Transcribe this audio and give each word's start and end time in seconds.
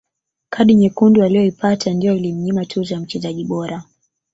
kadi 0.49 0.75
nyekundu 0.75 1.23
aliyoipata 1.23 1.93
ndiyo 1.93 2.15
ilimnyima 2.15 2.65
tuzo 2.65 2.93
ya 2.93 2.99
mchezaji 2.99 3.45
bora 3.45 3.83